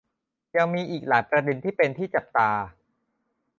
[0.55, 2.51] ยังมีอีกหลายประเด็นที่เป็นที่จับตา